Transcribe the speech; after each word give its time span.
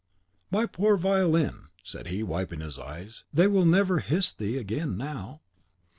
"My 0.49 0.65
poor 0.65 0.97
violin!" 0.97 1.67
said 1.83 2.07
he, 2.07 2.23
wiping 2.23 2.59
his 2.59 2.79
eyes, 2.79 3.23
"they 3.31 3.45
will 3.45 3.67
never 3.67 3.99
hiss 3.99 4.33
thee 4.33 4.57
again 4.57 4.97
now!" 4.97 5.41